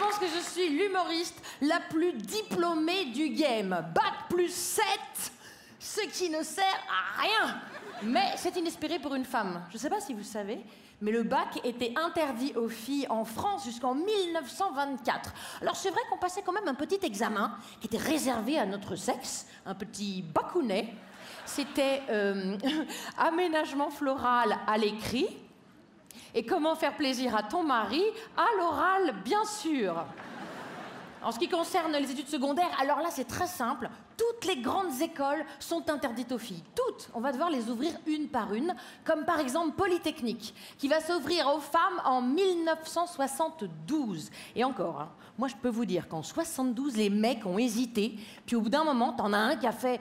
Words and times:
Pense 0.00 0.18
que 0.18 0.26
je 0.26 0.40
suis 0.40 0.70
l'humoriste 0.70 1.40
la 1.60 1.78
plus 1.78 2.12
diplômée 2.14 3.06
du 3.06 3.28
game. 3.30 3.84
Bac 3.94 4.28
plus 4.30 4.52
7, 4.52 4.84
ce 5.78 6.00
qui 6.08 6.30
ne 6.30 6.42
sert 6.42 6.64
à 6.88 7.20
rien. 7.20 7.60
Mais 8.02 8.32
c'est 8.36 8.56
inespéré 8.56 8.98
pour 8.98 9.14
une 9.14 9.26
femme. 9.26 9.62
Je 9.68 9.74
ne 9.74 9.78
sais 9.78 9.90
pas 9.90 10.00
si 10.00 10.14
vous 10.14 10.22
savez, 10.22 10.58
mais 11.02 11.12
le 11.12 11.22
bac 11.22 11.60
était 11.64 11.92
interdit 11.96 12.54
aux 12.56 12.68
filles 12.68 13.06
en 13.10 13.26
France 13.26 13.64
jusqu'en 13.64 13.94
1924. 13.94 15.34
Alors 15.60 15.76
c'est 15.76 15.90
vrai 15.90 16.00
qu'on 16.08 16.18
passait 16.18 16.42
quand 16.42 16.52
même 16.52 16.68
un 16.68 16.74
petit 16.74 17.00
examen 17.02 17.54
qui 17.80 17.86
était 17.86 17.98
réservé 17.98 18.58
à 18.58 18.64
notre 18.64 18.96
sexe, 18.96 19.46
un 19.66 19.74
petit 19.74 20.22
bacounet. 20.22 20.94
C'était 21.44 22.02
euh, 22.08 22.56
aménagement 23.18 23.90
floral 23.90 24.56
à 24.66 24.78
l'écrit 24.78 25.28
et 26.34 26.44
comment 26.44 26.74
faire 26.74 26.96
plaisir 26.96 27.36
à 27.36 27.42
ton 27.42 27.62
mari 27.62 28.02
à 28.36 28.46
l'oral, 28.58 29.14
bien 29.24 29.44
sûr. 29.44 30.04
En 31.22 31.32
ce 31.32 31.38
qui 31.38 31.48
concerne 31.48 31.92
les 31.92 32.10
études 32.10 32.28
secondaires, 32.28 32.70
alors 32.80 33.00
là 33.00 33.08
c'est 33.10 33.26
très 33.26 33.46
simple. 33.46 33.90
Toutes 34.16 34.46
les 34.46 34.62
grandes 34.62 35.02
écoles 35.02 35.44
sont 35.58 35.90
interdites 35.90 36.32
aux 36.32 36.38
filles. 36.38 36.64
Toutes. 36.74 37.10
On 37.14 37.20
va 37.20 37.32
devoir 37.32 37.50
les 37.50 37.68
ouvrir 37.68 37.92
une 38.06 38.28
par 38.28 38.54
une, 38.54 38.74
comme 39.04 39.26
par 39.26 39.38
exemple 39.38 39.76
Polytechnique, 39.76 40.54
qui 40.78 40.88
va 40.88 41.00
s'ouvrir 41.00 41.46
aux 41.54 41.60
femmes 41.60 42.00
en 42.04 42.22
1972. 42.22 44.30
Et 44.56 44.64
encore, 44.64 45.02
hein, 45.02 45.10
moi 45.36 45.48
je 45.48 45.56
peux 45.56 45.68
vous 45.68 45.84
dire 45.84 46.08
qu'en 46.08 46.22
72, 46.22 46.96
les 46.96 47.10
mecs 47.10 47.44
ont 47.44 47.58
hésité, 47.58 48.18
puis 48.46 48.56
au 48.56 48.62
bout 48.62 48.70
d'un 48.70 48.84
moment, 48.84 49.12
t'en 49.12 49.34
as 49.34 49.38
un 49.38 49.56
qui 49.56 49.66
a 49.66 49.72
fait 49.72 50.00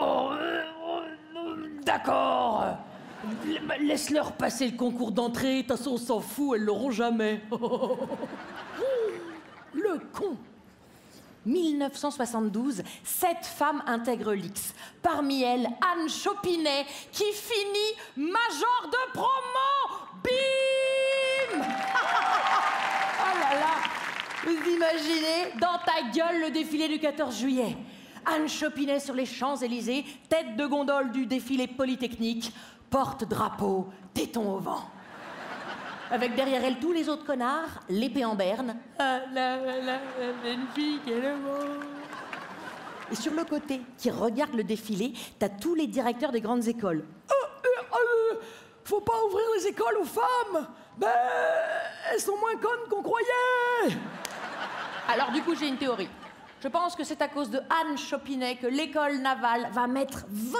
Oh, 0.00 0.30
euh, 0.32 0.62
euh, 1.36 1.80
D'accord 1.84 2.64
Laisse-leur 3.80 4.32
passer 4.32 4.68
le 4.68 4.76
concours 4.76 5.12
d'entrée, 5.12 5.62
de 5.62 5.68
toute 5.68 5.76
façon 5.76 5.92
on 5.92 5.98
s'en 5.98 6.20
fout, 6.20 6.56
elles 6.56 6.64
l'auront 6.64 6.90
jamais. 6.90 7.40
Le 9.74 9.98
con 10.12 10.36
1972, 11.46 12.82
sept 13.02 13.44
femmes 13.44 13.82
intègrent 13.86 14.32
l'X. 14.32 14.72
Parmi 15.02 15.42
elles, 15.42 15.66
Anne 15.66 16.08
Chopinet, 16.08 16.86
qui 17.12 17.24
finit 17.32 17.96
major 18.16 18.88
de 18.90 19.12
promo. 19.12 19.30
Bim 20.22 21.60
Oh 23.20 23.38
là 23.40 23.60
là 23.60 23.74
Vous 24.44 24.70
imaginez 24.70 25.52
dans 25.60 25.78
ta 25.84 26.02
gueule 26.14 26.40
le 26.40 26.50
défilé 26.50 26.88
du 26.88 26.98
14 26.98 27.36
juillet 27.38 27.76
Anne 28.26 28.48
Chopinet 28.48 29.00
sur 29.00 29.14
les 29.14 29.26
Champs-Élysées, 29.26 30.04
tête 30.28 30.56
de 30.56 30.66
gondole 30.66 31.12
du 31.12 31.26
défilé 31.26 31.66
polytechnique, 31.66 32.52
porte-drapeau, 32.90 33.88
téton 34.12 34.54
au 34.54 34.58
vent. 34.58 34.84
Avec 36.10 36.34
derrière 36.34 36.64
elle 36.64 36.78
tous 36.78 36.92
les 36.92 37.08
autres 37.08 37.24
connards, 37.24 37.80
l'épée 37.88 38.24
en 38.24 38.34
berne. 38.34 38.76
Ah, 38.98 39.20
la, 39.32 39.56
la, 39.56 39.80
la, 39.80 40.50
une 40.50 40.66
fille 40.74 41.00
qui 41.04 41.12
est 41.12 41.20
le 41.20 41.36
mot. 41.36 41.80
Et 43.10 43.16
sur 43.16 43.32
le 43.32 43.44
côté, 43.44 43.80
qui 43.98 44.10
regarde 44.10 44.54
le 44.54 44.64
défilé, 44.64 45.12
t'as 45.38 45.48
tous 45.48 45.74
les 45.74 45.86
directeurs 45.86 46.32
des 46.32 46.40
grandes 46.40 46.66
écoles. 46.68 47.04
Euh, 47.30 47.34
euh, 47.34 48.32
euh, 48.32 48.40
faut 48.84 49.00
pas 49.00 49.24
ouvrir 49.26 49.44
les 49.56 49.66
écoles 49.68 49.96
aux 50.00 50.04
femmes 50.04 50.68
Ben, 50.98 51.08
elles 52.12 52.20
sont 52.20 52.36
moins 52.38 52.56
connes 52.56 52.88
qu'on 52.90 53.02
croyait 53.02 53.96
Alors 55.08 55.32
du 55.32 55.42
coup, 55.42 55.54
j'ai 55.54 55.68
une 55.68 55.78
théorie. 55.78 56.08
Je 56.64 56.70
pense 56.70 56.96
que 56.96 57.04
c'est 57.04 57.20
à 57.20 57.28
cause 57.28 57.50
de 57.50 57.58
Anne 57.58 57.98
Chopinet 57.98 58.56
que 58.56 58.66
l'école 58.66 59.18
navale 59.18 59.68
va 59.74 59.86
mettre 59.86 60.24
20 60.30 60.58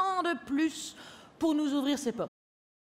ans 0.00 0.22
de 0.22 0.34
plus 0.46 0.96
pour 1.38 1.54
nous 1.54 1.74
ouvrir 1.74 1.98
ses 1.98 2.12
portes. 2.12 2.30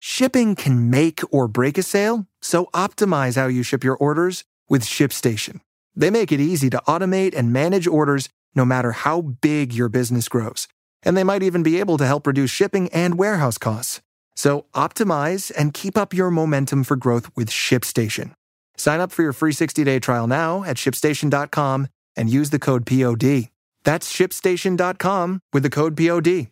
Shipping 0.01 0.55
can 0.55 0.91
make 0.91 1.23
or 1.33 1.49
break 1.49 1.79
a 1.79 1.83
sale, 1.83 2.27
so 2.43 2.67
optimize 2.75 3.37
how 3.37 3.47
you 3.49 3.63
ship 3.63 3.83
your 3.83 3.97
orders 3.97 4.45
with 4.69 4.83
ShipStation. 4.85 5.61
They 5.97 6.11
make 6.11 6.31
it 6.31 6.41
easy 6.41 6.69
to 6.69 6.79
automate 6.87 7.35
and 7.35 7.51
manage 7.55 7.87
orders 7.87 8.29
no 8.55 8.67
matter 8.67 8.93
how 8.93 9.23
big 9.41 9.73
your 9.73 9.89
business 9.89 10.29
grows. 10.29 10.69
And 11.03 11.17
they 11.17 11.25
might 11.25 11.43
even 11.43 11.63
be 11.63 11.81
able 11.81 11.97
to 11.97 12.05
help 12.05 12.27
reduce 12.27 12.51
shipping 12.51 12.91
and 12.93 13.17
warehouse 13.17 13.57
costs. 13.57 14.03
So 14.37 14.67
optimize 14.75 15.51
and 15.57 15.73
keep 15.73 15.97
up 15.97 16.13
your 16.13 16.31
momentum 16.31 16.85
for 16.85 16.97
growth 16.97 17.31
with 17.35 17.49
ShipStation. 17.49 18.35
Sign 18.77 19.01
up 19.01 19.11
for 19.11 19.23
your 19.23 19.33
free 19.33 19.53
60-day 19.53 20.01
trial 20.01 20.27
now 20.27 20.65
at 20.65 20.77
shipstation.com 20.77 21.89
and 22.19 22.29
use 22.29 22.51
the 22.51 22.59
code 22.59 22.85
POD. 22.85 23.49
That's 23.85 24.13
shipstation.com 24.13 25.41
with 25.55 25.63
the 25.63 25.71
code 25.71 25.97
POD. 25.97 26.49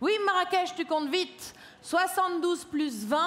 Oui, 0.00 0.12
Marrakech, 0.26 0.76
tu 0.76 0.84
comptes 0.84 1.10
vite. 1.10 1.54
72 1.80 2.64
plus 2.64 3.04
20, 3.04 3.18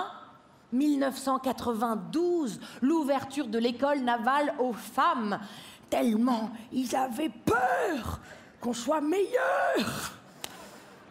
1992, 0.72 2.60
l'ouverture 2.82 3.48
de 3.48 3.60
l'école 3.60 4.00
navale 4.00 4.54
aux 4.60 4.74
femmes. 4.74 5.40
Tellement 5.90 6.52
ils 6.72 6.96
avaient 6.96 7.32
peur 7.46 8.20
qu'on 8.62 8.74
soit 8.74 9.02
meilleurs. 9.02 10.14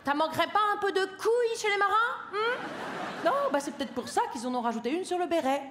Ça 0.04 0.14
manquerait 0.14 0.46
pas 0.46 0.60
un 0.74 0.78
peu 0.80 0.92
de 0.92 1.04
couilles 1.16 1.58
chez 1.58 1.68
les 1.68 1.78
marins 1.78 2.14
hmm? 2.32 3.26
Non, 3.26 3.50
bah 3.52 3.58
c'est 3.60 3.72
peut-être 3.74 3.92
pour 3.92 4.08
ça 4.08 4.20
qu'ils 4.32 4.46
en 4.46 4.54
ont 4.54 4.60
rajouté 4.60 4.90
une 4.90 5.04
sur 5.04 5.18
le 5.18 5.26
béret. 5.26 5.62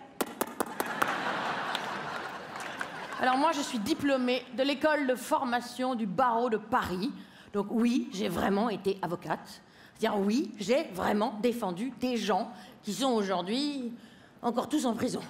Alors 3.21 3.37
moi, 3.37 3.51
je 3.53 3.61
suis 3.61 3.79
diplômée 3.79 4.43
de 4.57 4.63
l'école 4.63 5.07
de 5.07 5.15
formation 5.15 5.95
du 5.95 6.05
barreau 6.05 6.49
de 6.49 6.57
Paris. 6.57 7.11
Donc 7.53 7.67
oui, 7.69 8.09
j'ai 8.11 8.27
vraiment 8.27 8.69
été 8.69 8.99
avocate. 9.01 9.61
C'est-à-dire 9.97 10.19
oui, 10.19 10.51
j'ai 10.59 10.83
vraiment 10.93 11.39
défendu 11.41 11.93
des 12.01 12.17
gens 12.17 12.51
qui 12.83 12.93
sont 12.93 13.11
aujourd'hui 13.11 13.93
encore 14.41 14.67
tous 14.67 14.85
en 14.85 14.93
prison. 14.93 15.21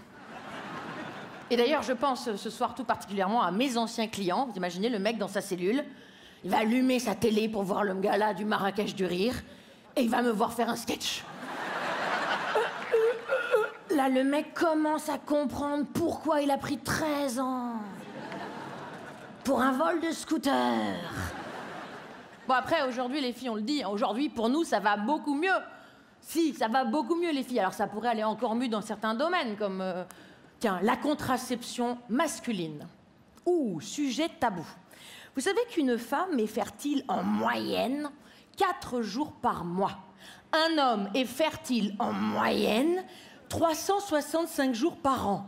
Et 1.51 1.57
d'ailleurs, 1.57 1.84
je 1.84 1.94
pense 1.94 2.35
ce 2.35 2.50
soir 2.50 2.74
tout 2.74 2.84
particulièrement 2.84 3.44
à 3.44 3.51
mes 3.51 3.78
anciens 3.78 4.07
clients. 4.07 4.47
Vous 4.50 4.57
imaginez 4.57 4.90
le 4.90 4.97
mec 4.97 5.19
dans 5.19 5.28
sa 5.28 5.41
cellule, 5.41 5.85
il 6.44 6.50
va 6.50 6.59
allumer 6.59 6.97
sa 6.97 7.13
télé 7.13 7.47
pour 7.47 7.62
voir 7.62 7.84
le 7.84 7.94
gala 7.94 8.34
du 8.34 8.45
Marrakech 8.45 8.95
du 8.95 9.06
rire, 9.06 9.35
et 9.95 10.01
il 10.01 10.09
va 10.09 10.24
me 10.24 10.31
voir 10.31 10.53
faire 10.53 10.69
un 10.69 10.75
sketch. 10.75 11.24
Là, 13.95 14.09
le 14.09 14.25
mec 14.25 14.53
commence 14.53 15.07
à 15.07 15.18
comprendre 15.18 15.86
pourquoi 15.94 16.42
il 16.42 16.51
a 16.51 16.57
pris 16.57 16.77
13 16.77 17.39
ans. 17.39 17.75
Pour 19.45 19.62
un 19.62 19.71
vol 19.71 20.01
de 20.01 20.12
scooter. 20.12 20.51
Bon, 22.45 22.56
après, 22.56 22.86
aujourd'hui, 22.89 23.21
les 23.21 23.31
filles, 23.31 23.50
on 23.50 23.56
le 23.56 23.62
dit, 23.62 23.86
aujourd'hui, 23.86 24.27
pour 24.27 24.50
nous, 24.50 24.65
ça 24.65 24.81
va 24.81 24.97
beaucoup 24.97 25.33
mieux. 25.33 25.47
Si, 26.19 26.53
ça 26.56 26.68
va 26.68 26.83
beaucoup 26.83 27.15
mieux, 27.15 27.31
les 27.31 27.44
filles. 27.44 27.62
Alors, 27.62 27.74
ça 27.74 27.88
pourrait 27.88 28.09
aller 28.09 28.24
encore 28.25 28.56
mieux 28.56 28.68
dans 28.68 28.81
certains 28.81 29.15
domaines, 29.15 29.56
comme, 29.56 29.80
euh, 29.80 30.03
la 30.62 30.97
contraception 30.97 31.97
masculine. 32.09 32.86
Ouh, 33.45 33.80
sujet 33.80 34.27
tabou. 34.27 34.65
Vous 35.36 35.42
savez 35.42 35.62
qu'une 35.69 35.97
femme 35.97 36.38
est 36.38 36.47
fertile 36.47 37.06
en 37.07 37.24
moyenne 37.24 38.09
4 38.57 39.01
jours 39.01 39.31
par 39.31 39.63
mois. 39.63 39.97
Un 40.51 40.77
homme 40.77 41.09
est 41.13 41.25
fertile 41.25 41.95
en 42.00 42.12
moyenne 42.12 43.06
365 43.50 44.74
jours 44.74 44.97
par 44.97 45.27
an. 45.27 45.45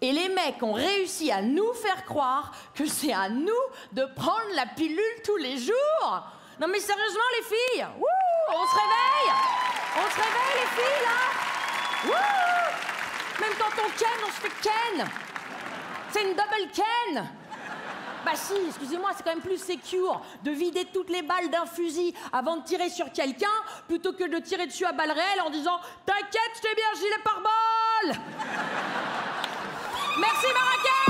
Et 0.00 0.12
les 0.12 0.28
mecs 0.28 0.62
ont 0.62 0.74
réussi 0.74 1.32
à 1.32 1.40
nous 1.40 1.72
faire 1.72 2.04
croire 2.04 2.52
que 2.74 2.86
c'est 2.86 3.12
à 3.12 3.28
nous 3.28 3.52
de 3.92 4.04
prendre 4.14 4.54
la 4.54 4.66
pilule 4.66 5.22
tous 5.24 5.36
les 5.36 5.56
jours. 5.56 6.22
Non 6.60 6.68
mais 6.68 6.80
sérieusement 6.80 7.20
les 7.38 7.44
filles, 7.44 7.86
on 8.48 8.66
se 8.66 8.74
réveille. 8.74 9.32
On 9.98 10.10
se 10.10 10.16
réveille 10.16 10.54
les 10.60 10.82
filles, 10.82 11.04
là. 11.04 12.16
Même 13.40 13.52
quand 13.58 13.82
on 13.82 13.90
ken, 13.98 14.08
on 14.26 14.30
se 14.30 14.40
fait 14.40 14.52
ken. 14.62 15.08
C'est 16.10 16.22
une 16.22 16.34
double 16.34 16.70
ken 16.72 17.28
bah 18.26 18.32
si, 18.34 18.54
excusez-moi, 18.66 19.10
c'est 19.16 19.22
quand 19.22 19.30
même 19.30 19.40
plus 19.40 19.56
secure 19.56 20.20
de 20.42 20.50
vider 20.50 20.84
toutes 20.92 21.10
les 21.10 21.22
balles 21.22 21.48
d'un 21.48 21.64
fusil 21.64 22.12
avant 22.32 22.56
de 22.56 22.64
tirer 22.64 22.90
sur 22.90 23.12
quelqu'un 23.12 23.46
plutôt 23.86 24.12
que 24.14 24.28
de 24.28 24.38
tirer 24.40 24.66
dessus 24.66 24.84
à 24.84 24.90
balles 24.90 25.12
réelles 25.12 25.42
en 25.46 25.50
disant 25.50 25.78
T'inquiète, 26.04 26.50
je 26.56 26.60
t'ai 26.60 26.74
bien 26.74 26.92
gilet 26.96 27.22
par 27.22 27.40
balle. 27.40 28.20
Merci 30.18 30.46
Marrakech 30.52 31.05